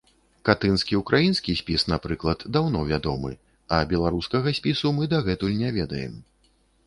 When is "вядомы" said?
2.91-3.31